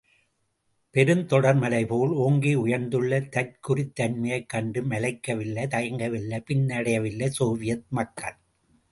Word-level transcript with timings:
பெருந்தொடர்மலை 0.93 1.85
போல், 1.85 2.09
ஒங்கி 2.09 2.55
உயர்ந்துள்ள 2.55 3.19
தற்குறித் 3.19 3.95
தன்மையைக் 3.95 4.49
கண்டு 4.49 4.81
மலைக்கவில்லை, 4.81 5.67
தயங்கவில்லை, 5.67 6.43
பின்னடையவில்லை 6.49 7.27
சோவியத் 7.27 7.85
மக்கள். 7.89 8.35